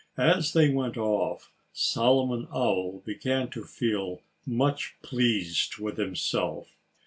As 0.17 0.53
they 0.53 0.67
went 0.69 0.97
off, 0.97 1.51
Solomon 1.73 2.47
Owl 2.51 3.03
began 3.05 3.51
to 3.51 3.63
feel 3.63 4.21
much 4.47 4.95
pleased 5.03 5.77
with 5.77 5.97
himself. 5.97 6.71